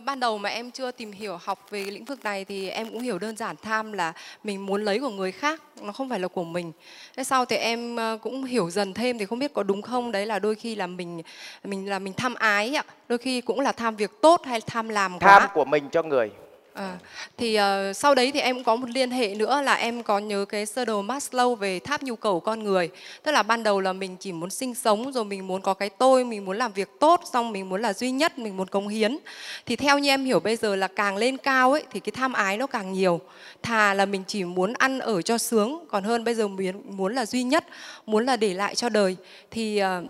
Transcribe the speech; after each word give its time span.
ban 0.00 0.20
đầu 0.20 0.38
mà 0.38 0.48
em 0.48 0.70
chưa 0.70 0.90
tìm 0.90 1.12
hiểu 1.12 1.36
học 1.42 1.66
về 1.70 1.84
lĩnh 1.84 2.04
vực 2.04 2.24
này 2.24 2.44
thì 2.44 2.68
em 2.68 2.90
cũng 2.90 3.00
hiểu 3.00 3.18
đơn 3.18 3.36
giản 3.36 3.56
tham 3.62 3.92
là 3.92 4.12
mình 4.44 4.66
muốn 4.66 4.84
lấy 4.84 5.00
của 5.00 5.08
người 5.08 5.32
khác, 5.32 5.62
nó 5.82 5.92
không 5.92 6.08
phải 6.08 6.20
là 6.20 6.28
của 6.28 6.44
mình. 6.44 6.72
Thế 7.16 7.24
sau 7.24 7.44
thì 7.44 7.56
em 7.56 7.96
ờ, 7.96 8.18
cũng 8.22 8.44
hiểu 8.44 8.70
dần 8.70 8.94
thêm 8.94 9.18
thì 9.18 9.26
không 9.26 9.38
biết 9.38 9.54
có 9.54 9.62
đúng 9.62 9.82
không. 9.82 10.12
Đấy 10.12 10.26
là 10.26 10.38
đôi 10.38 10.54
khi 10.54 10.74
là 10.74 10.86
mình 10.86 11.22
mình 11.64 11.90
là 11.90 11.98
mình 11.98 12.12
tham 12.12 12.34
ái 12.34 12.74
ạ. 12.74 12.84
Đôi 13.08 13.18
khi 13.18 13.40
cũng 13.40 13.60
là 13.60 13.72
tham 13.72 13.96
việc 13.96 14.10
tốt 14.22 14.42
hay 14.44 14.60
tham 14.60 14.88
làm 14.88 15.18
tham 15.18 15.42
quá 15.42 15.50
của 15.54 15.64
mình 15.64 15.88
cho 15.92 16.02
người. 16.02 16.30
À, 16.74 16.98
thì 17.36 17.54
ờ, 17.54 17.92
sau 17.92 18.14
đấy 18.14 18.30
thì 18.34 18.40
em 18.40 18.54
cũng 18.56 18.64
có 18.64 18.76
một 18.76 18.90
liên 18.90 19.10
hệ 19.10 19.34
nữa 19.34 19.60
là 19.60 19.74
em 19.74 20.02
có 20.02 20.18
nhớ 20.18 20.44
cái 20.48 20.66
sơ 20.66 20.84
đồ 20.84 21.02
Maslow 21.02 21.54
về 21.54 21.78
tháp 21.78 22.02
nhu 22.02 22.16
cầu 22.16 22.40
con 22.40 22.64
người. 22.64 22.90
Tức 23.22 23.32
là 23.32 23.42
ban 23.42 23.62
đầu 23.62 23.80
là 23.80 23.92
mình 23.92 24.16
chỉ 24.20 24.32
muốn 24.32 24.50
sinh 24.50 24.74
sống 24.74 25.12
rồi 25.12 25.24
mình 25.24 25.46
muốn 25.46 25.62
có 25.62 25.74
cái 25.74 25.90
tôi 25.90 26.24
mình 26.24 26.44
muốn 26.44 26.58
làm 26.58 26.72
việc 26.72 26.88
tốt 27.00 27.20
xong 27.32 27.52
mình 27.52 27.68
muốn 27.68 27.82
là 27.82 27.92
duy 27.92 28.10
nhất 28.10 28.38
mình 28.38 28.56
muốn 28.56 28.68
cống 28.68 28.88
hiến. 28.88 29.18
Thì 29.66 29.76
theo 29.76 29.98
như 29.98 30.08
em 30.08 30.24
hiểu 30.24 30.40
bây 30.40 30.56
giờ 30.56 30.76
là 30.76 30.88
càng 30.88 31.16
lên 31.16 31.36
cao 31.36 31.72
ấy 31.72 31.82
thì 31.92 32.00
cái 32.00 32.12
tham 32.16 32.32
ái 32.32 32.56
nó 32.56 32.66
càng 32.66 32.92
nhiều. 32.92 33.20
Thà 33.62 33.94
là 33.94 34.06
mình 34.06 34.22
chỉ 34.26 34.44
muốn 34.44 34.72
ăn 34.78 34.98
ở 34.98 35.22
cho 35.22 35.38
sướng 35.38 35.84
còn 35.88 36.04
hơn 36.04 36.24
bây 36.24 36.34
giờ 36.34 36.48
muốn 36.48 36.96
muốn 36.96 37.14
là 37.14 37.26
duy 37.26 37.42
nhất 37.42 37.64
muốn 38.06 38.26
là 38.26 38.36
để 38.36 38.54
lại 38.54 38.74
cho 38.74 38.88
đời. 38.88 39.16
Thì 39.50 39.78
ờ, 39.78 40.02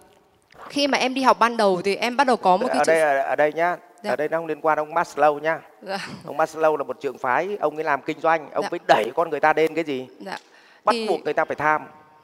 khi 0.69 0.87
mà 0.87 0.99
em 0.99 1.15
đi 1.15 1.23
học 1.23 1.39
ban 1.39 1.57
đầu 1.57 1.83
thì 1.85 1.97
em 1.97 2.17
bắt 2.17 2.27
đầu 2.27 2.37
có 2.37 2.57
một 2.57 2.67
cái 2.69 2.79
ở 2.79 2.85
đây 2.85 3.21
ở 3.21 3.37
đây 3.37 3.53
nhá 3.53 3.77
Dạ. 4.05 4.11
ở 4.13 4.17
đây 4.17 4.29
nó 4.29 4.39
không 4.39 4.47
liên 4.47 4.61
quan 4.61 4.79
ông 4.79 4.95
Maslow 4.95 5.39
nhá 5.39 5.59
dạ, 5.83 5.99
ông 6.27 6.37
Maslow 6.37 6.77
là 6.77 6.85
một 6.85 7.01
trường 7.01 7.19
phái 7.19 7.57
ông 7.61 7.75
ấy 7.77 7.85
làm 7.85 8.03
kinh 8.03 8.21
doanh 8.21 8.51
ông 8.51 8.63
Dạ. 8.65 8.69
ấy 8.73 8.79
đẩy 8.89 9.11
con 9.15 9.31
người 9.31 9.41
ta 9.41 9.53
đến 9.53 9.75
cái 9.75 9.85
gì 9.85 10.07
dạ. 10.21 10.39
bắt 10.85 10.93
Thì- 10.93 11.09
buộc 11.09 11.21
người 11.25 11.33
ta 11.33 11.45
phải 11.45 11.57
tham 11.57 11.83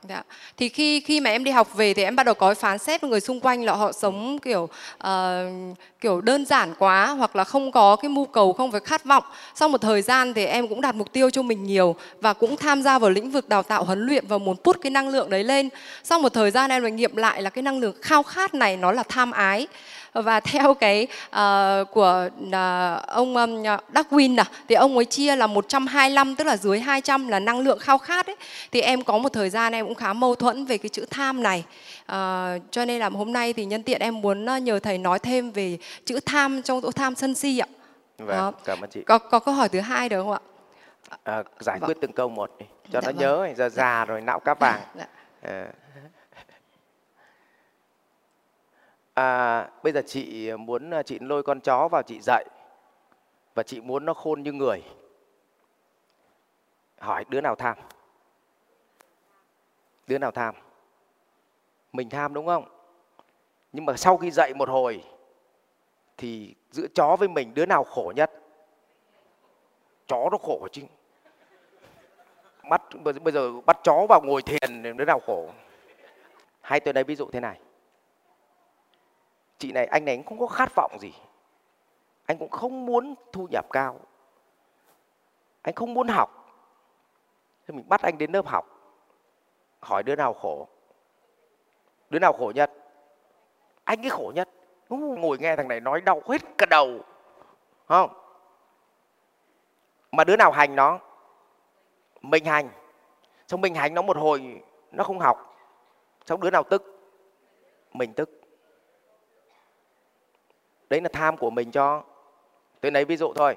Dạ. 0.08 0.22
Thì 0.56 0.68
khi 0.68 1.00
khi 1.00 1.20
mà 1.20 1.30
em 1.30 1.44
đi 1.44 1.50
học 1.50 1.74
về 1.74 1.94
thì 1.94 2.04
em 2.04 2.16
bắt 2.16 2.26
đầu 2.26 2.34
có 2.34 2.54
phán 2.54 2.78
xét 2.78 3.00
với 3.00 3.10
người 3.10 3.20
xung 3.20 3.40
quanh 3.40 3.64
là 3.64 3.72
họ 3.72 3.92
sống 3.92 4.38
kiểu 4.38 4.68
ờ, 4.98 5.46
kiểu 6.00 6.20
đơn 6.20 6.46
giản 6.46 6.74
quá 6.78 7.06
hoặc 7.06 7.36
là 7.36 7.44
không 7.44 7.72
có 7.72 7.96
cái 7.96 8.08
mưu 8.08 8.24
cầu 8.26 8.52
không 8.52 8.70
phải 8.72 8.80
khát 8.80 9.04
vọng. 9.04 9.24
Sau 9.54 9.68
một 9.68 9.80
thời 9.80 10.02
gian 10.02 10.34
thì 10.34 10.44
em 10.46 10.68
cũng 10.68 10.80
đặt 10.80 10.94
mục 10.94 11.12
tiêu 11.12 11.30
cho 11.30 11.42
mình 11.42 11.64
nhiều 11.64 11.96
và 12.20 12.32
cũng 12.32 12.56
tham 12.56 12.82
gia 12.82 12.98
vào 12.98 13.10
lĩnh 13.10 13.30
vực 13.30 13.48
đào 13.48 13.62
tạo 13.62 13.84
huấn 13.84 14.06
luyện 14.06 14.26
và 14.26 14.38
muốn 14.38 14.56
put 14.64 14.76
cái 14.82 14.90
năng 14.90 15.08
lượng 15.08 15.30
đấy 15.30 15.44
lên. 15.44 15.68
Sau 16.02 16.18
một 16.18 16.28
thời 16.32 16.50
gian 16.50 16.70
em 16.70 16.82
lại 16.82 16.92
nghiệm 16.92 17.16
lại 17.16 17.42
là 17.42 17.50
cái 17.50 17.62
năng 17.62 17.78
lượng 17.80 17.94
khao 18.02 18.22
khát 18.22 18.54
này 18.54 18.76
nó 18.76 18.92
là 18.92 19.02
tham 19.08 19.30
ái 19.30 19.68
và 20.12 20.40
theo 20.40 20.74
cái 20.74 21.06
ờ, 21.30 21.84
của 21.92 22.28
ờ, 22.52 23.00
ông 23.08 23.36
um, 23.36 23.62
Darwin 23.92 24.38
à, 24.40 24.44
thì 24.68 24.74
ông 24.74 24.96
ấy 24.96 25.04
chia 25.04 25.36
là 25.36 25.46
125 25.46 26.36
tức 26.36 26.46
là 26.46 26.56
dưới 26.56 26.80
200 26.80 27.28
là 27.28 27.38
năng 27.38 27.60
lượng 27.60 27.78
khao 27.78 27.98
khát 27.98 28.26
ấy 28.26 28.36
thì 28.72 28.80
em 28.80 29.02
có 29.02 29.18
một 29.18 29.28
thời 29.32 29.50
gian 29.50 29.72
em 29.72 29.86
cũng 29.86 29.94
khá 29.94 30.12
mâu 30.12 30.34
thuẫn 30.34 30.64
về 30.64 30.78
cái 30.78 30.88
chữ 30.88 31.04
tham 31.10 31.42
này 31.42 31.64
Ờ, 32.06 32.58
cho 32.70 32.84
nên 32.84 33.00
là 33.00 33.08
hôm 33.08 33.32
nay 33.32 33.52
thì 33.52 33.64
nhân 33.64 33.82
tiện 33.82 34.00
em 34.00 34.20
muốn 34.20 34.46
ờ, 34.46 34.56
nhờ 34.58 34.78
thầy 34.78 34.98
nói 34.98 35.18
thêm 35.18 35.50
về 35.50 35.78
chữ 36.04 36.20
tham 36.26 36.62
trong 36.62 36.80
chỗ 36.82 36.90
tham 36.92 37.14
sân 37.14 37.34
si 37.34 37.58
ạ 37.58 37.66
vâng 38.18 38.36
Đó. 38.36 38.52
cảm 38.64 38.80
ơn 38.80 38.90
chị 38.90 39.02
có 39.02 39.18
có 39.18 39.38
câu 39.38 39.54
hỏi 39.54 39.68
thứ 39.68 39.80
hai 39.80 40.08
được 40.08 40.22
không 40.22 40.32
ạ 40.32 40.38
à, 41.24 41.42
giải 41.60 41.78
Vâng. 41.78 41.88
quyết 41.88 41.96
từng 42.00 42.12
câu 42.12 42.28
một 42.28 42.50
đi 42.58 42.66
cho 42.92 43.00
Dạ 43.00 43.00
nó 43.00 43.06
vâng. 43.06 43.16
nhớ 43.16 43.54
giờ 43.56 43.68
già 43.68 44.04
rồi 44.04 44.20
não 44.20 44.40
cáp 44.40 44.58
vàng 44.60 44.80
Dạ. 44.98 45.06
Ờ 45.42 45.64
à, 49.20 49.70
bây 49.82 49.92
giờ 49.92 50.02
chị 50.06 50.52
muốn 50.52 50.90
à, 50.90 51.02
chị 51.02 51.18
lôi 51.20 51.42
con 51.42 51.60
chó 51.60 51.88
vào 51.88 52.02
chị 52.02 52.20
dạy 52.20 52.44
và 53.54 53.62
chị 53.62 53.80
muốn 53.80 54.04
nó 54.04 54.14
khôn 54.14 54.42
như 54.42 54.52
người. 54.52 54.82
Hỏi 56.98 57.24
đứa 57.28 57.40
nào 57.40 57.54
tham? 57.54 57.76
Đứa 60.06 60.18
nào 60.18 60.30
tham? 60.30 60.54
Mình 61.92 62.10
tham 62.10 62.34
đúng 62.34 62.46
không? 62.46 62.64
Nhưng 63.72 63.84
mà 63.84 63.96
sau 63.96 64.16
khi 64.16 64.30
dạy 64.30 64.54
một 64.54 64.68
hồi 64.68 65.04
thì 66.16 66.54
giữa 66.70 66.86
chó 66.94 67.16
với 67.16 67.28
mình 67.28 67.54
đứa 67.54 67.66
nào 67.66 67.84
khổ 67.84 68.12
nhất? 68.16 68.30
Chó 70.06 70.28
nó 70.32 70.38
khổ 70.38 70.68
chứ. 70.72 70.82
Bắt 72.70 72.82
bây 73.22 73.32
giờ 73.32 73.60
bắt 73.66 73.78
chó 73.84 74.06
vào 74.08 74.20
ngồi 74.24 74.42
thiền 74.42 74.96
đứa 74.96 75.04
nào 75.04 75.20
khổ? 75.26 75.50
Hay 76.60 76.80
tôi 76.80 76.94
lấy 76.94 77.04
ví 77.04 77.16
dụ 77.16 77.30
thế 77.32 77.40
này 77.40 77.60
chị 79.60 79.72
này, 79.72 79.86
anh 79.86 80.04
này 80.04 80.16
cũng 80.16 80.26
không 80.26 80.38
có 80.38 80.46
khát 80.46 80.74
vọng 80.76 80.96
gì. 81.00 81.12
Anh 82.26 82.38
cũng 82.38 82.50
không 82.50 82.86
muốn 82.86 83.14
thu 83.32 83.46
nhập 83.50 83.66
cao. 83.72 84.00
Anh 85.62 85.74
không 85.74 85.94
muốn 85.94 86.08
học. 86.08 86.54
Thì 87.66 87.74
mình 87.74 87.88
bắt 87.88 88.02
anh 88.02 88.18
đến 88.18 88.32
lớp 88.32 88.46
học. 88.46 88.66
Hỏi 89.80 90.02
đứa 90.02 90.16
nào 90.16 90.34
khổ? 90.34 90.68
Đứa 92.10 92.18
nào 92.18 92.32
khổ 92.32 92.52
nhất? 92.54 92.72
Anh 93.84 94.02
ấy 94.02 94.10
khổ 94.10 94.32
nhất. 94.34 94.48
Ngồi 94.88 95.38
nghe 95.38 95.56
thằng 95.56 95.68
này 95.68 95.80
nói 95.80 96.00
đau 96.00 96.22
hết 96.28 96.42
cả 96.58 96.66
đầu. 96.70 97.00
Không? 97.86 98.10
Mà 100.12 100.24
đứa 100.24 100.36
nào 100.36 100.50
hành 100.50 100.76
nó? 100.76 100.98
Mình 102.22 102.44
hành. 102.44 102.68
Xong 103.48 103.60
mình 103.60 103.74
hành 103.74 103.94
nó 103.94 104.02
một 104.02 104.16
hồi, 104.16 104.62
nó 104.90 105.04
không 105.04 105.18
học. 105.18 105.56
Xong 106.26 106.40
đứa 106.40 106.50
nào 106.50 106.62
tức? 106.62 106.82
Mình 107.92 108.14
tức 108.14 108.39
đấy 110.90 111.00
là 111.00 111.08
tham 111.12 111.36
của 111.36 111.50
mình 111.50 111.70
cho. 111.70 112.02
Tôi 112.80 112.92
lấy 112.92 113.04
ví 113.04 113.16
dụ 113.16 113.32
thôi. 113.36 113.56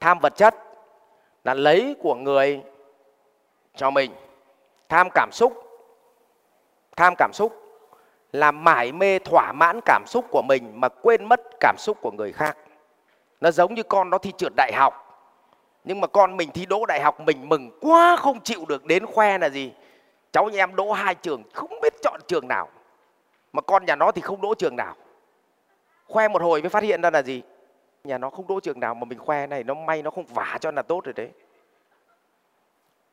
Tham 0.00 0.18
vật 0.18 0.36
chất 0.36 0.54
là 1.44 1.54
lấy 1.54 1.96
của 2.02 2.14
người 2.14 2.62
cho 3.76 3.90
mình. 3.90 4.12
Tham 4.88 5.08
cảm 5.14 5.28
xúc. 5.32 5.52
Tham 6.96 7.14
cảm 7.18 7.30
xúc 7.32 7.60
là 8.32 8.50
mải 8.50 8.92
mê 8.92 9.18
thỏa 9.18 9.52
mãn 9.52 9.80
cảm 9.84 10.04
xúc 10.06 10.24
của 10.30 10.42
mình 10.42 10.72
mà 10.74 10.88
quên 10.88 11.24
mất 11.28 11.40
cảm 11.60 11.76
xúc 11.78 11.98
của 12.00 12.10
người 12.10 12.32
khác. 12.32 12.56
Nó 13.40 13.50
giống 13.50 13.74
như 13.74 13.82
con 13.82 14.10
nó 14.10 14.18
thi 14.18 14.32
trượt 14.36 14.52
đại 14.56 14.72
học. 14.72 15.00
Nhưng 15.84 16.00
mà 16.00 16.06
con 16.06 16.36
mình 16.36 16.50
thi 16.50 16.66
đỗ 16.66 16.86
đại 16.86 17.00
học 17.00 17.20
mình 17.20 17.48
mừng 17.48 17.78
quá 17.80 18.16
không 18.16 18.40
chịu 18.40 18.64
được 18.68 18.84
đến 18.84 19.06
khoe 19.06 19.38
là 19.38 19.48
gì? 19.48 19.72
Cháu 20.32 20.48
nhà 20.48 20.62
em 20.62 20.76
đỗ 20.76 20.92
hai 20.92 21.14
trường, 21.14 21.42
không 21.52 21.80
biết 21.82 21.92
chọn 22.02 22.20
trường 22.28 22.48
nào. 22.48 22.68
Mà 23.52 23.60
con 23.60 23.86
nhà 23.86 23.96
nó 23.96 24.12
thì 24.12 24.20
không 24.20 24.40
đỗ 24.40 24.54
trường 24.54 24.76
nào 24.76 24.94
khoe 26.08 26.28
một 26.28 26.42
hồi 26.42 26.62
mới 26.62 26.68
phát 26.68 26.82
hiện 26.82 27.02
ra 27.02 27.10
là 27.10 27.22
gì? 27.22 27.42
Nhà 28.04 28.18
nó 28.18 28.30
không 28.30 28.46
đỗ 28.46 28.60
trường 28.60 28.80
nào 28.80 28.94
mà 28.94 29.04
mình 29.04 29.18
khoe 29.18 29.46
này, 29.46 29.64
nó 29.64 29.74
may 29.74 30.02
nó 30.02 30.10
không 30.10 30.24
vả 30.24 30.58
cho 30.60 30.70
là 30.70 30.82
tốt 30.82 31.04
rồi 31.04 31.12
đấy. 31.12 31.30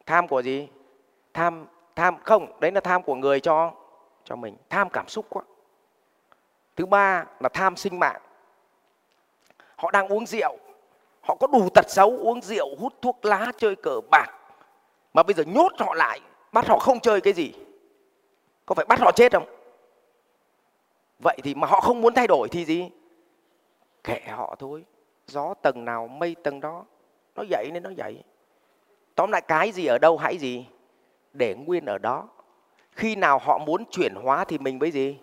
Tham 0.05 0.27
của 0.27 0.41
gì? 0.41 0.67
Tham 1.33 1.65
tham, 1.95 2.17
không, 2.23 2.59
đấy 2.59 2.71
là 2.71 2.81
tham 2.81 3.03
của 3.03 3.15
người 3.15 3.39
cho 3.39 3.71
cho 4.23 4.35
mình. 4.35 4.57
Tham 4.69 4.89
cảm 4.89 5.07
xúc 5.07 5.25
quá. 5.29 5.43
Thứ 6.75 6.85
ba 6.85 7.25
là 7.39 7.49
tham 7.49 7.75
sinh 7.75 7.99
mạng. 7.99 8.21
Họ 9.75 9.91
đang 9.91 10.07
uống 10.07 10.25
rượu. 10.25 10.57
Họ 11.21 11.35
có 11.39 11.47
đủ 11.47 11.69
tật 11.73 11.89
xấu, 11.89 12.17
uống 12.17 12.41
rượu, 12.41 12.75
hút 12.79 12.93
thuốc 13.01 13.25
lá, 13.25 13.51
chơi 13.57 13.75
cờ 13.75 14.01
bạc. 14.11 14.27
Mà 15.13 15.23
bây 15.23 15.33
giờ 15.33 15.43
nhốt 15.43 15.71
họ 15.77 15.93
lại, 15.93 16.19
bắt 16.51 16.67
họ 16.67 16.79
không 16.79 16.99
chơi 16.99 17.21
cái 17.21 17.33
gì? 17.33 17.53
Có 18.65 18.75
phải 18.75 18.85
bắt 18.85 18.99
họ 18.99 19.11
chết 19.11 19.33
không? 19.33 19.60
Vậy 21.23 21.37
thì 21.43 21.55
mà 21.55 21.67
họ 21.67 21.81
không 21.81 22.01
muốn 22.01 22.13
thay 22.13 22.27
đổi 22.27 22.47
thì 22.51 22.65
gì? 22.65 22.89
Kệ 24.03 24.21
họ 24.27 24.55
thôi. 24.59 24.85
Gió 25.27 25.53
tầng 25.53 25.85
nào, 25.85 26.07
mây 26.07 26.35
tầng 26.43 26.59
đó. 26.59 26.85
Nó 27.35 27.43
dậy 27.49 27.69
nên 27.73 27.83
nó 27.83 27.89
dậy. 27.89 28.23
Tóm 29.15 29.31
lại 29.31 29.41
cái 29.41 29.71
gì 29.71 29.85
ở 29.85 29.97
đâu 29.97 30.17
hãy 30.17 30.37
gì? 30.37 30.65
Để 31.33 31.55
nguyên 31.55 31.85
ở 31.85 31.97
đó. 31.97 32.27
Khi 32.91 33.15
nào 33.15 33.39
họ 33.39 33.57
muốn 33.57 33.85
chuyển 33.91 34.15
hóa 34.15 34.45
thì 34.45 34.57
mình 34.57 34.79
với 34.79 34.91
gì? 34.91 35.19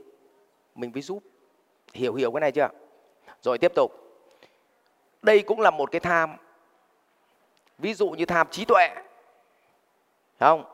Mình 0.75 0.91
mới 0.94 1.03
giúp. 1.03 1.22
Hiểu 1.94 2.15
hiểu 2.15 2.32
cái 2.32 2.41
này 2.41 2.53
chưa? 2.53 2.69
Rồi 3.42 3.59
tiếp 3.59 3.72
tục. 3.75 3.92
Đây 5.22 5.42
cũng 5.42 5.60
là 5.60 5.70
một 5.70 5.91
cái 5.91 6.00
tham. 6.00 6.36
Ví 7.78 7.94
dụ 7.94 8.10
như 8.10 8.25
tham 8.25 8.47
trí 8.50 8.65
tuệ. 8.65 8.88
Không? 10.41 10.65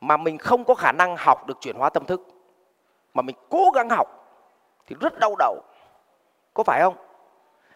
Mà 0.00 0.16
mình 0.16 0.38
không 0.38 0.64
có 0.64 0.74
khả 0.74 0.92
năng 0.92 1.16
học 1.18 1.46
được 1.46 1.60
chuyển 1.60 1.76
hóa 1.76 1.90
tâm 1.90 2.04
thức. 2.04 2.28
Mà 3.14 3.22
mình 3.22 3.36
cố 3.48 3.70
gắng 3.74 3.88
học 3.90 4.23
thì 4.86 4.96
rất 5.00 5.18
đau 5.18 5.34
đầu. 5.38 5.62
Có 6.54 6.62
phải 6.62 6.80
không? 6.80 6.96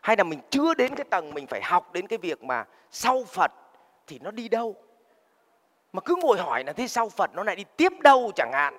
Hay 0.03 0.17
là 0.17 0.25
mình 0.25 0.41
chưa 0.51 0.75
đến 0.75 0.95
cái 0.95 1.05
tầng 1.11 1.35
mình 1.35 1.47
phải 1.47 1.63
học 1.63 1.93
đến 1.93 2.07
cái 2.07 2.19
việc 2.19 2.43
mà 2.43 2.65
sau 2.91 3.25
phật 3.25 3.53
thì 4.07 4.19
nó 4.19 4.31
đi 4.31 4.49
đâu? 4.49 4.77
Mà 5.93 6.01
cứ 6.01 6.17
ngồi 6.23 6.39
hỏi 6.39 6.65
là 6.65 6.73
thế 6.73 6.89
sau 6.89 7.09
phật 7.09 7.31
nó 7.35 7.43
lại 7.43 7.57
đi 7.57 7.65
tiếp 7.77 7.93
đâu 8.01 8.33
chẳng 8.37 8.51
hạn? 8.53 8.79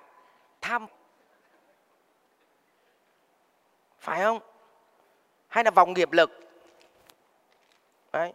Tham. 0.62 0.88
Phải 4.00 4.24
không? 4.24 4.40
Hay 5.48 5.64
là 5.64 5.72
vòng 5.72 5.94
nghiệp 5.94 6.12
lực? 6.12 6.32
Đấy. 8.12 8.34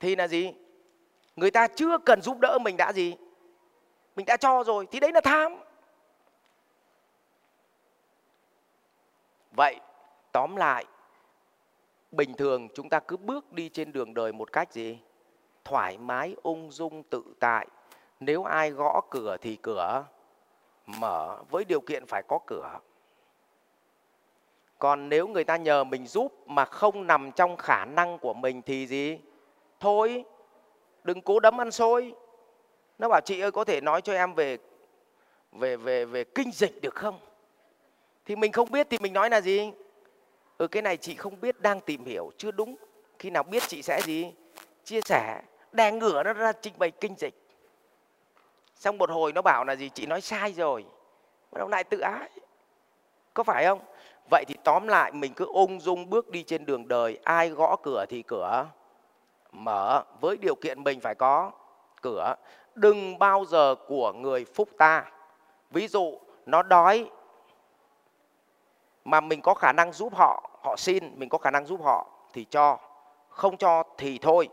Thì 0.00 0.16
là 0.16 0.28
gì? 0.28 0.52
Người 1.36 1.50
ta 1.50 1.68
chưa 1.68 1.98
cần 1.98 2.22
giúp 2.22 2.38
đỡ 2.40 2.58
mình 2.58 2.76
đã 2.76 2.92
gì? 2.92 3.16
Mình 4.16 4.26
đã 4.26 4.36
cho 4.36 4.64
rồi, 4.64 4.86
thì 4.90 5.00
đấy 5.00 5.12
là 5.12 5.20
tham. 5.20 5.56
Vậy, 9.56 9.80
tóm 10.32 10.56
lại, 10.56 10.84
bình 12.10 12.34
thường 12.34 12.68
chúng 12.74 12.88
ta 12.88 13.00
cứ 13.00 13.16
bước 13.16 13.52
đi 13.52 13.68
trên 13.68 13.92
đường 13.92 14.14
đời 14.14 14.32
một 14.32 14.52
cách 14.52 14.72
gì? 14.72 14.98
Thoải 15.64 15.98
mái, 15.98 16.36
ung 16.42 16.70
dung, 16.70 17.02
tự 17.02 17.22
tại. 17.40 17.66
Nếu 18.20 18.44
ai 18.44 18.70
gõ 18.70 19.00
cửa 19.10 19.36
thì 19.40 19.56
cửa, 19.56 20.04
mở, 20.86 21.38
với 21.50 21.64
điều 21.64 21.80
kiện 21.80 22.06
phải 22.06 22.22
có 22.28 22.38
cửa. 22.46 22.78
Còn 24.78 25.08
nếu 25.08 25.28
người 25.28 25.44
ta 25.44 25.56
nhờ 25.56 25.84
mình 25.84 26.06
giúp 26.06 26.32
mà 26.46 26.64
không 26.64 27.06
nằm 27.06 27.32
trong 27.32 27.56
khả 27.56 27.84
năng 27.84 28.18
của 28.18 28.34
mình 28.34 28.62
thì 28.62 28.86
gì? 28.86 29.18
Thôi, 29.80 30.24
đừng 31.04 31.20
cố 31.20 31.40
đấm 31.40 31.60
ăn 31.60 31.70
xôi. 31.70 32.14
Nó 32.98 33.08
bảo, 33.08 33.20
chị 33.24 33.40
ơi, 33.40 33.50
có 33.52 33.64
thể 33.64 33.80
nói 33.80 34.02
cho 34.02 34.12
em 34.12 34.34
về 34.34 34.58
về 35.52 35.76
về 35.76 36.04
về 36.04 36.24
kinh 36.24 36.50
dịch 36.52 36.80
được 36.82 36.94
không? 36.94 37.18
Thì 38.26 38.36
mình 38.36 38.52
không 38.52 38.70
biết 38.70 38.86
thì 38.90 38.98
mình 39.00 39.12
nói 39.12 39.30
là 39.30 39.40
gì? 39.40 39.72
Ừ 40.58 40.66
cái 40.68 40.82
này 40.82 40.96
chị 40.96 41.14
không 41.14 41.40
biết, 41.40 41.60
đang 41.60 41.80
tìm 41.80 42.04
hiểu, 42.04 42.30
chưa 42.36 42.50
đúng. 42.50 42.76
Khi 43.18 43.30
nào 43.30 43.42
biết 43.42 43.62
chị 43.68 43.82
sẽ 43.82 44.00
gì? 44.04 44.32
Chia 44.84 45.00
sẻ, 45.00 45.42
đè 45.72 45.92
ngửa 45.92 46.22
nó 46.22 46.32
ra 46.32 46.52
trình 46.52 46.74
bày 46.78 46.90
kinh 46.90 47.14
dịch. 47.18 47.34
Xong 48.74 48.98
một 48.98 49.10
hồi 49.10 49.32
nó 49.32 49.42
bảo 49.42 49.64
là 49.64 49.76
gì? 49.76 49.88
Chị 49.88 50.06
nói 50.06 50.20
sai 50.20 50.52
rồi. 50.52 50.84
Bắt 51.52 51.58
đầu 51.58 51.68
lại 51.68 51.84
tự 51.84 51.98
ái. 51.98 52.30
Có 53.34 53.42
phải 53.42 53.64
không? 53.64 53.80
Vậy 54.30 54.44
thì 54.48 54.54
tóm 54.64 54.88
lại, 54.88 55.12
mình 55.12 55.34
cứ 55.34 55.46
ung 55.46 55.80
dung 55.80 56.10
bước 56.10 56.28
đi 56.28 56.42
trên 56.42 56.66
đường 56.66 56.88
đời. 56.88 57.18
Ai 57.24 57.48
gõ 57.48 57.76
cửa 57.82 58.04
thì 58.08 58.22
cửa 58.22 58.66
mở. 59.52 60.04
Với 60.20 60.36
điều 60.36 60.54
kiện 60.54 60.84
mình 60.84 61.00
phải 61.00 61.14
có 61.14 61.52
cửa. 62.02 62.34
Đừng 62.74 63.18
bao 63.18 63.44
giờ 63.44 63.74
của 63.88 64.12
người 64.12 64.44
phúc 64.44 64.68
ta. 64.78 65.04
Ví 65.70 65.88
dụ, 65.88 66.18
nó 66.46 66.62
đói 66.62 67.10
mà 69.06 69.20
mình 69.20 69.40
có 69.42 69.54
khả 69.54 69.72
năng 69.72 69.92
giúp 69.92 70.14
họ 70.14 70.50
họ 70.62 70.76
xin, 70.78 71.18
mình 71.18 71.28
có 71.28 71.38
khả 71.38 71.50
năng 71.50 71.66
giúp 71.66 71.80
họ, 71.84 72.06
thì 72.32 72.44
cho. 72.50 72.78
Không 73.28 73.56
cho 73.56 73.82
thì 73.98 74.18
thôi. 74.18 74.48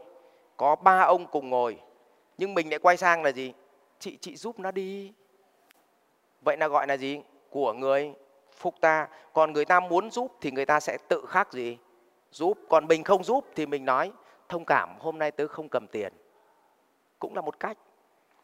Có 0.57 0.75
ba 0.75 1.01
ông 1.01 1.25
cùng 1.25 1.49
ngồi. 1.49 1.79
Nhưng 2.37 2.53
mình 2.53 2.69
lại 2.69 2.79
quay 2.79 2.97
sang 2.97 3.23
là 3.23 3.29
gì? 3.29 3.53
Chị 3.99 4.17
chị 4.21 4.35
giúp 4.35 4.59
nó 4.59 4.71
đi. 4.71 5.13
Vậy 6.41 6.57
là 6.57 6.67
gọi 6.67 6.87
là 6.87 6.97
gì? 6.97 7.21
Của 7.49 7.73
người 7.73 8.13
phục 8.57 8.81
ta. 8.81 9.07
Còn 9.33 9.53
người 9.53 9.65
ta 9.65 9.79
muốn 9.79 10.11
giúp 10.11 10.31
thì 10.41 10.51
người 10.51 10.65
ta 10.65 10.79
sẽ 10.79 10.97
tự 11.07 11.25
khắc 11.29 11.53
gì? 11.53 11.77
Giúp. 12.31 12.57
Còn 12.69 12.87
mình 12.87 13.03
không 13.03 13.23
giúp 13.23 13.45
thì 13.55 13.65
mình 13.65 13.85
nói, 13.85 14.11
thông 14.49 14.65
cảm, 14.65 14.99
hôm 14.99 15.19
nay 15.19 15.31
tớ 15.31 15.47
không 15.47 15.69
cầm 15.69 15.87
tiền. 15.87 16.13
Cũng 17.19 17.35
là 17.35 17.41
một 17.41 17.59
cách. 17.59 17.77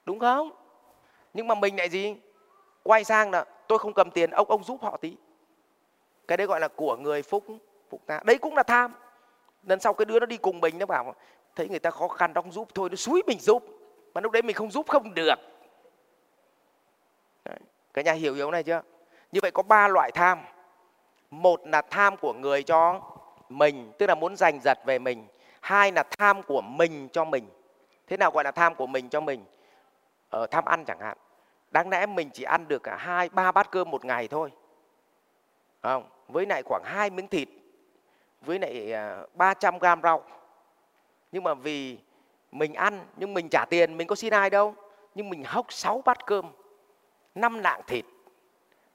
Đúng 0.05 0.19
không? 0.19 0.51
Nhưng 1.33 1.47
mà 1.47 1.55
mình 1.55 1.75
lại 1.75 1.89
gì? 1.89 2.15
Quay 2.83 3.03
sang 3.03 3.31
là, 3.31 3.45
tôi 3.67 3.79
không 3.79 3.93
cầm 3.93 4.11
tiền, 4.11 4.31
ông 4.31 4.49
ông 4.49 4.63
giúp 4.63 4.81
họ 4.81 4.97
tí 4.97 5.15
cái 6.29 6.37
đấy 6.37 6.47
gọi 6.47 6.59
là 6.59 6.67
của 6.67 6.97
người 6.97 7.21
phúc 7.21 7.45
phúc 7.89 8.01
ta. 8.05 8.19
Đấy 8.23 8.37
cũng 8.37 8.55
là 8.55 8.63
tham. 8.63 8.93
Lần 9.63 9.79
sau 9.79 9.93
cái 9.93 10.05
đứa 10.05 10.19
nó 10.19 10.25
đi 10.25 10.37
cùng 10.37 10.61
mình, 10.61 10.79
nó 10.79 10.85
bảo, 10.85 11.15
thấy 11.55 11.69
người 11.69 11.79
ta 11.79 11.91
khó 11.91 12.07
khăn, 12.07 12.33
đóng 12.33 12.51
giúp 12.51 12.67
thôi, 12.75 12.89
nó 12.89 12.95
suối 12.95 13.21
mình 13.27 13.39
giúp. 13.39 13.63
Mà 14.13 14.21
lúc 14.21 14.31
đấy 14.31 14.41
mình 14.41 14.55
không 14.55 14.71
giúp 14.71 14.87
không 14.87 15.13
được. 15.13 15.35
Đấy. 17.45 17.57
cái 17.93 18.03
nhà 18.03 18.11
hiểu 18.11 18.35
yếu 18.35 18.51
này 18.51 18.63
chưa? 18.63 18.81
Như 19.31 19.39
vậy 19.41 19.51
có 19.51 19.63
ba 19.63 19.87
loại 19.87 20.11
tham. 20.11 20.39
Một 21.29 21.61
là 21.67 21.81
tham 21.81 22.17
của 22.17 22.33
người 22.33 22.63
cho 22.63 23.01
mình, 23.49 23.91
tức 23.97 24.05
là 24.05 24.15
muốn 24.15 24.35
giành 24.35 24.59
giật 24.63 24.77
về 24.85 24.99
mình. 24.99 25.27
Hai 25.61 25.91
là 25.91 26.03
tham 26.03 26.43
của 26.43 26.61
mình 26.61 27.09
cho 27.09 27.25
mình. 27.25 27.49
Thế 28.07 28.17
nào 28.17 28.31
gọi 28.31 28.43
là 28.43 28.51
tham 28.51 28.75
của 28.75 28.87
mình 28.87 29.09
cho 29.09 29.21
mình? 29.21 29.45
Ở 30.29 30.47
tham 30.47 30.65
ăn 30.65 30.85
chẳng 30.85 30.99
hạn. 30.99 31.17
Đáng 31.71 31.89
lẽ 31.89 32.05
mình 32.05 32.29
chỉ 32.33 32.43
ăn 32.43 32.67
được 32.67 32.83
cả 32.83 32.95
hai, 32.95 33.29
ba 33.29 33.51
bát 33.51 33.71
cơm 33.71 33.91
một 33.91 34.05
ngày 34.05 34.27
thôi 34.27 34.51
không, 35.81 36.09
với 36.27 36.45
lại 36.45 36.63
khoảng 36.65 36.83
hai 36.85 37.09
miếng 37.09 37.27
thịt, 37.27 37.49
với 38.41 38.59
lại 38.59 38.93
à, 38.93 39.21
300 39.33 39.79
gram 39.79 40.01
rau. 40.01 40.23
Nhưng 41.31 41.43
mà 41.43 41.53
vì 41.53 41.97
mình 42.51 42.73
ăn, 42.73 43.05
nhưng 43.17 43.33
mình 43.33 43.49
trả 43.49 43.65
tiền, 43.69 43.97
mình 43.97 44.07
có 44.07 44.15
xin 44.15 44.33
ai 44.33 44.49
đâu. 44.49 44.75
Nhưng 45.15 45.29
mình 45.29 45.43
hốc 45.43 45.73
6 45.73 46.01
bát 46.05 46.25
cơm, 46.25 46.45
năm 47.35 47.59
lạng 47.59 47.81
thịt. 47.87 48.05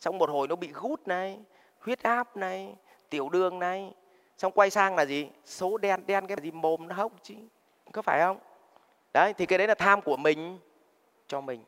Xong 0.00 0.19
một 0.19 0.31
hồi 0.31 0.48
nó 0.48 0.56
bị 0.56 0.69
gút 0.72 1.08
này, 1.08 1.38
huyết 1.81 2.02
áp 2.02 2.36
này, 2.36 2.75
tiểu 3.10 3.28
đường 3.28 3.58
này. 3.58 3.92
Xong 4.38 4.52
quay 4.52 4.70
sang 4.70 4.96
là 4.96 5.04
gì? 5.04 5.28
Số 5.44 5.78
đen 5.78 6.06
đen 6.06 6.26
cái 6.26 6.37
gì 6.42 6.50
mồm 6.50 6.88
nó 6.88 6.94
hốc 6.94 7.12
chứ, 7.22 7.34
có 7.92 8.02
phải 8.02 8.20
không? 8.20 8.38
Đấy, 9.14 9.32
thì 9.32 9.46
cái 9.46 9.58
đấy 9.58 9.69
là 9.69 9.75
tham 9.75 10.00
của 10.00 10.16
mình, 10.16 10.58
cho 11.26 11.40
mình. 11.40 11.64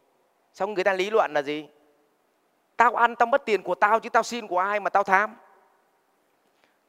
Xong 0.53 0.75
người 0.75 0.85
ta 0.85 0.93
lý 0.93 1.11
luận 1.11 1.31
là 1.35 1.43
gì? 1.43 1.67
Tao 2.77 2.95
ăn, 2.95 3.17
tao 3.17 3.27
mất 3.27 3.45
tiền 3.45 3.63
của 3.63 3.75
tao 3.75 4.01
chứ 4.01 4.09
tao 4.09 4.23
xin 4.23 4.47
của 4.47 4.59
ai 4.59 4.81
mà 4.81 4.91
tao 4.91 5.03
tham. 5.03 5.37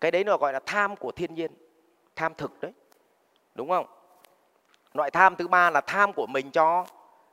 Cái 0.02 0.12
đấy 0.12 0.24
nó 0.24 0.38
gọi 0.38 0.54
là 0.54 0.60
tham 0.66 0.96
của 0.96 1.12
thiên 1.12 1.36
nhiên, 1.36 1.52
tham 2.16 2.34
thực 2.34 2.62
đấy. 2.62 2.72
Đúng 3.56 3.70
không? 3.70 3.86
Loại 4.94 5.12
tham 5.12 5.36
thứ 5.36 5.48
ba 5.48 5.70
là 5.70 5.82
tham 5.82 6.14
của 6.14 6.28
mình 6.28 6.52
cho 6.52 6.86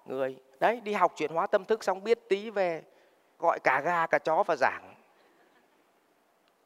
người. 0.05 0.37
Đấy, 0.61 0.81
đi 0.81 0.93
học 0.93 1.13
chuyển 1.17 1.33
hóa 1.33 1.47
tâm 1.47 1.65
thức 1.65 1.85
xong 1.85 2.05
biết 2.05 2.29
tí 2.29 2.51
về, 2.51 2.83
gọi 3.39 3.59
cả 3.65 3.81
gà 3.85 4.07
cả 4.07 4.19
chó 4.19 4.43
và 4.43 4.57
giảng. 4.57 4.95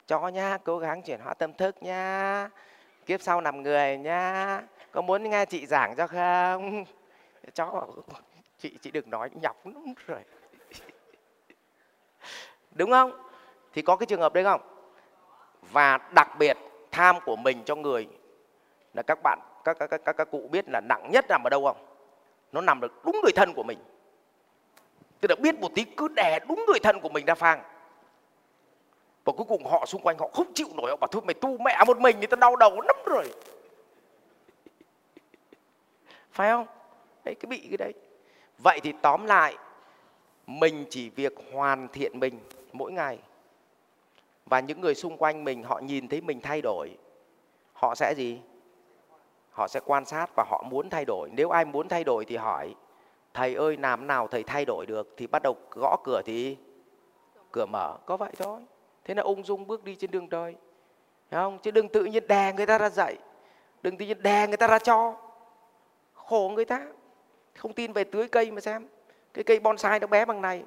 Cho 0.06 0.28
nha 0.28 0.58
cố 0.64 0.78
gắng 0.78 1.02
chuyển 1.02 1.20
hóa 1.20 1.34
tâm 1.34 1.52
thức 1.52 1.82
nha 1.82 2.50
kiếp 3.06 3.22
sau 3.22 3.40
làm 3.40 3.62
người 3.62 3.98
nha 3.98 4.62
có 4.92 5.00
muốn 5.00 5.30
nghe 5.30 5.44
chị 5.44 5.66
giảng 5.66 5.96
cho 5.96 6.06
không? 6.06 6.84
Chó 7.54 7.86
chị 8.58 8.78
chị 8.82 8.90
đừng 8.90 9.10
nói, 9.10 9.30
nhọc 9.34 9.66
lắm 9.66 9.94
rồi 10.06 10.20
đúng 12.74 12.90
không? 12.90 13.12
Thì 13.72 13.82
có 13.82 13.96
cái 13.96 14.06
trường 14.06 14.20
hợp 14.20 14.32
đấy 14.32 14.44
không? 14.44 14.60
Và 15.72 15.98
đặc 16.14 16.38
biệt 16.38 16.56
tham 16.90 17.16
của 17.24 17.36
mình 17.36 17.62
cho 17.64 17.74
người 17.74 18.08
là 18.94 19.02
các 19.02 19.18
bạn 19.22 19.38
các 19.64 19.78
các 19.78 19.86
các 19.90 20.00
các, 20.04 20.12
các 20.16 20.30
cụ 20.30 20.48
biết 20.50 20.68
là 20.68 20.80
nặng 20.80 21.10
nhất 21.12 21.24
nằm 21.28 21.42
ở 21.46 21.50
đâu 21.50 21.64
không? 21.64 21.86
Nó 22.52 22.60
nằm 22.60 22.80
được 22.80 23.04
đúng 23.04 23.20
người 23.22 23.32
thân 23.32 23.54
của 23.54 23.62
mình. 23.62 23.78
Tức 25.20 25.30
là 25.30 25.36
biết 25.36 25.60
một 25.60 25.74
tí 25.74 25.84
cứ 25.84 26.08
đè 26.08 26.38
đúng 26.48 26.64
người 26.66 26.78
thân 26.82 27.00
của 27.00 27.08
mình 27.08 27.26
ra 27.26 27.34
phang. 27.34 27.62
Và 29.24 29.32
cuối 29.36 29.46
cùng 29.48 29.66
họ 29.66 29.86
xung 29.86 30.02
quanh 30.02 30.18
họ 30.18 30.28
không 30.34 30.52
chịu 30.54 30.68
nổi 30.74 30.90
họ 30.90 30.96
bảo 30.96 31.08
thôi 31.08 31.22
mày 31.24 31.34
tu 31.34 31.58
mẹ 31.58 31.84
một 31.86 31.98
mình 32.00 32.16
thì 32.20 32.26
tao 32.26 32.36
đau 32.40 32.56
đầu 32.56 32.80
lắm 32.80 32.96
rồi. 33.06 33.24
Phải 36.32 36.50
không? 36.50 36.66
Đấy 37.24 37.34
cái 37.34 37.46
bị 37.48 37.58
cái 37.58 37.76
đấy. 37.76 37.92
Vậy 38.58 38.80
thì 38.82 38.92
tóm 39.02 39.26
lại 39.26 39.56
mình 40.46 40.84
chỉ 40.90 41.10
việc 41.10 41.32
hoàn 41.52 41.88
thiện 41.88 42.20
mình 42.20 42.40
mỗi 42.72 42.92
ngày. 42.92 43.18
Và 44.46 44.60
những 44.60 44.80
người 44.80 44.94
xung 44.94 45.16
quanh 45.16 45.44
mình, 45.44 45.62
họ 45.62 45.78
nhìn 45.78 46.08
thấy 46.08 46.20
mình 46.20 46.40
thay 46.40 46.60
đổi, 46.62 46.96
họ 47.72 47.94
sẽ 47.94 48.14
gì? 48.16 48.40
Họ 49.50 49.68
sẽ 49.68 49.80
quan 49.84 50.04
sát 50.04 50.30
và 50.36 50.44
họ 50.48 50.64
muốn 50.70 50.90
thay 50.90 51.04
đổi. 51.04 51.30
Nếu 51.32 51.50
ai 51.50 51.64
muốn 51.64 51.88
thay 51.88 52.04
đổi 52.04 52.24
thì 52.24 52.36
hỏi, 52.36 52.74
thầy 53.34 53.54
ơi, 53.54 53.76
làm 53.76 54.06
nào 54.06 54.28
thầy 54.28 54.42
thay 54.42 54.64
đổi 54.64 54.86
được? 54.86 55.14
Thì 55.16 55.26
bắt 55.26 55.42
đầu 55.42 55.56
gõ 55.70 55.96
cửa 56.04 56.22
thì 56.24 56.56
cửa 57.50 57.66
mở. 57.66 57.98
Có 58.06 58.16
vậy 58.16 58.32
thôi. 58.38 58.60
Thế 59.04 59.14
là 59.14 59.22
ung 59.22 59.44
dung 59.44 59.66
bước 59.66 59.84
đi 59.84 59.94
trên 59.94 60.10
đường 60.10 60.28
đời 60.28 60.56
Thấy 61.30 61.38
không? 61.38 61.58
Chứ 61.58 61.70
đừng 61.70 61.88
tự 61.88 62.04
nhiên 62.04 62.26
đè 62.26 62.52
người 62.52 62.66
ta 62.66 62.78
ra 62.78 62.90
dạy 62.90 63.16
đừng 63.82 63.96
tự 63.96 64.06
nhiên 64.06 64.22
đè 64.22 64.46
người 64.46 64.56
ta 64.56 64.66
ra 64.66 64.78
cho. 64.78 65.16
Khổ 66.14 66.52
người 66.54 66.64
ta. 66.64 66.86
Không 67.54 67.72
tin 67.72 67.92
về 67.92 68.04
tưới 68.04 68.28
cây 68.28 68.50
mà 68.50 68.60
xem. 68.60 68.88
Cái 69.34 69.44
cây 69.44 69.60
bonsai 69.60 70.00
nó 70.00 70.06
bé 70.06 70.24
bằng 70.24 70.42
này 70.42 70.64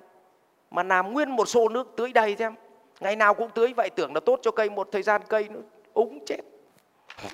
mà 0.71 0.83
làm 0.83 1.13
nguyên 1.13 1.29
một 1.29 1.45
xô 1.45 1.69
nước 1.69 1.93
tưới 1.97 2.13
đầy 2.13 2.35
xem. 2.35 2.55
Ngày 2.99 3.15
nào 3.15 3.33
cũng 3.33 3.49
tưới, 3.49 3.73
vậy 3.73 3.89
tưởng 3.89 4.13
là 4.13 4.19
tốt 4.19 4.39
cho 4.41 4.51
cây, 4.51 4.69
một 4.69 4.89
thời 4.91 5.03
gian 5.03 5.21
cây 5.29 5.47
nó 5.49 5.59
úng 5.93 6.25
chết. 6.25 6.39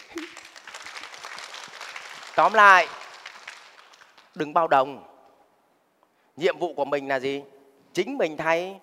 Tóm 2.36 2.54
lại, 2.54 2.88
đừng 4.36 4.54
bao 4.54 4.68
đồng. 4.68 5.04
Nhiệm 6.36 6.60
vụ 6.60 6.74
của 6.74 6.86
mình 6.86 7.08
là 7.08 7.20
gì? 7.20 7.44
Chính 7.94 8.18
mình 8.18 8.38
thay 8.38 8.80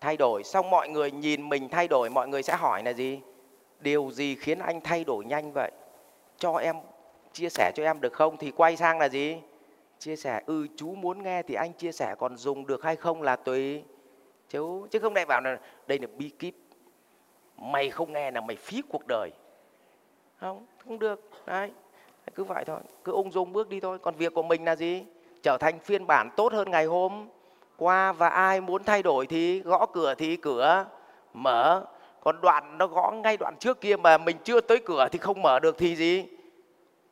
thay 0.00 0.16
đổi. 0.16 0.44
Xong 0.44 0.70
mọi 0.70 0.88
người 0.88 1.10
nhìn 1.10 1.48
mình 1.48 1.68
thay 1.68 1.88
đổi, 1.88 2.10
mọi 2.10 2.28
người 2.28 2.42
sẽ 2.42 2.56
hỏi 2.56 2.82
là 2.82 2.92
gì? 2.92 3.20
Điều 3.80 4.10
gì 4.10 4.34
khiến 4.34 4.58
anh 4.58 4.80
thay 4.80 5.04
đổi 5.04 5.24
nhanh 5.24 5.52
vậy? 5.52 5.70
Cho 6.38 6.56
em 6.56 6.76
chia 7.32 7.48
sẻ 7.48 7.72
cho 7.74 7.84
em 7.84 8.00
được 8.00 8.12
không? 8.12 8.36
Thì 8.36 8.50
quay 8.50 8.76
sang 8.76 8.98
là 8.98 9.08
gì? 9.08 9.36
Chia 10.04 10.16
sẻ 10.16 10.40
ừ 10.46 10.66
chú 10.76 10.94
muốn 10.94 11.22
nghe 11.22 11.42
thì 11.42 11.54
anh 11.54 11.72
chia 11.72 11.92
sẻ 11.92 12.14
còn 12.18 12.36
dùng 12.36 12.66
được 12.66 12.82
hay 12.82 12.96
không 12.96 13.22
là 13.22 13.36
tùy. 13.36 13.82
Chú 14.48 14.86
chứ 14.90 14.98
không 14.98 15.14
lại 15.14 15.26
bảo 15.26 15.40
là, 15.40 15.58
đây 15.86 15.98
là 15.98 16.06
bí 16.16 16.28
kíp. 16.28 16.54
Mày 17.56 17.90
không 17.90 18.12
nghe 18.12 18.30
là 18.30 18.40
mày 18.40 18.56
phí 18.56 18.82
cuộc 18.88 19.06
đời. 19.06 19.30
Không 20.36 20.66
không 20.84 20.98
được, 20.98 21.30
đấy. 21.46 21.70
Cứ 22.34 22.44
vậy 22.44 22.64
thôi, 22.64 22.80
cứ 23.04 23.12
ung 23.12 23.30
dung 23.30 23.52
bước 23.52 23.68
đi 23.68 23.80
thôi. 23.80 23.98
Còn 23.98 24.14
việc 24.14 24.34
của 24.34 24.42
mình 24.42 24.64
là 24.64 24.76
gì? 24.76 25.04
Trở 25.42 25.56
thành 25.60 25.78
phiên 25.78 26.06
bản 26.06 26.30
tốt 26.36 26.52
hơn 26.52 26.70
ngày 26.70 26.84
hôm. 26.84 27.28
Qua 27.76 28.12
và 28.12 28.28
ai 28.28 28.60
muốn 28.60 28.84
thay 28.84 29.02
đổi 29.02 29.26
thì 29.26 29.60
gõ 29.60 29.86
cửa 29.86 30.14
thì 30.14 30.36
cửa, 30.36 30.86
mở. 31.32 31.86
Còn 32.20 32.40
đoạn 32.40 32.78
nó 32.78 32.86
gõ 32.86 33.10
ngay 33.10 33.36
đoạn 33.36 33.54
trước 33.60 33.80
kia 33.80 33.96
mà 33.96 34.18
mình 34.18 34.36
chưa 34.44 34.60
tới 34.60 34.78
cửa 34.84 35.08
thì 35.12 35.18
không 35.18 35.42
mở 35.42 35.58
được 35.60 35.78
thì 35.78 35.96
gì? 35.96 36.24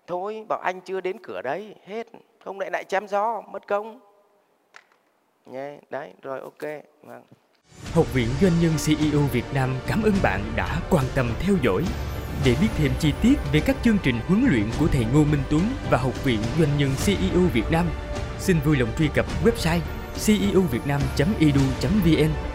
Thôi, 0.07 0.45
bảo 0.49 0.59
anh 0.59 0.81
chưa 0.81 1.01
đến 1.01 1.17
cửa 1.23 1.43
đấy, 1.43 1.75
hết 1.85 2.07
không 2.45 2.61
lại 2.61 2.71
lại 2.71 2.85
chém 2.85 3.09
gió 3.09 3.41
mất 3.41 3.67
công. 3.67 4.01
Nhé 5.47 5.79
đấy 5.91 6.13
rồi 6.23 6.41
ok 6.41 6.63
vâng. 7.03 7.23
Học 7.95 8.07
viện 8.15 8.29
Doanh 8.41 8.53
nhân 8.61 8.73
CEO 8.87 9.21
Việt 9.33 9.45
Nam 9.55 9.75
cảm 9.87 10.03
ơn 10.03 10.13
bạn 10.23 10.41
đã 10.57 10.81
quan 10.91 11.05
tâm 11.15 11.31
theo 11.41 11.55
dõi. 11.63 11.83
Để 12.45 12.57
biết 12.61 12.69
thêm 12.77 12.93
chi 13.01 13.13
tiết 13.23 13.35
về 13.53 13.61
các 13.67 13.77
chương 13.83 13.99
trình 14.03 14.21
huấn 14.29 14.47
luyện 14.51 14.65
của 14.81 14.87
thầy 14.93 15.07
Ngô 15.15 15.25
Minh 15.25 15.43
Tuấn 15.51 15.63
và 15.91 15.99
Học 15.99 16.25
viện 16.25 16.41
Doanh 16.59 16.79
nhân 16.79 16.91
CEO 17.07 17.41
Việt 17.53 17.71
Nam, 17.71 17.87
xin 18.39 18.57
vui 18.65 18.77
lòng 18.77 18.89
truy 18.99 19.09
cập 19.15 19.27
website 19.45 19.81
ceovietnam.edu.vn 20.27 22.52